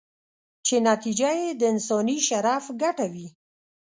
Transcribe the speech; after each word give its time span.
چې 0.65 0.75
نتیجه 0.89 1.29
یې 1.41 1.49
د 1.59 1.61
انساني 1.73 2.17
شرف 2.27 2.65
ګټه 2.81 3.05
وي. 3.13 3.27